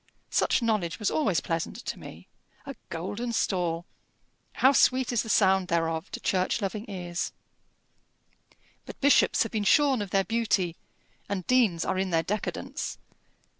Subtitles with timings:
[0.31, 2.27] Such knowledge was always pleasant to me!
[2.65, 3.85] A golden stall!
[4.53, 7.31] How sweet is the sound thereof to church loving ears!
[8.87, 10.75] But bishops have been shorn of their beauty,
[11.29, 12.97] and deans are in their decadence.